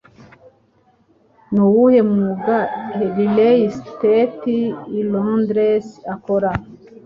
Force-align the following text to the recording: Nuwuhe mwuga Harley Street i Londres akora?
Nuwuhe 1.53 1.99
mwuga 2.11 2.57
Harley 2.95 3.59
Street 3.79 4.39
i 4.99 5.01
Londres 5.11 5.85
akora? 6.13 6.51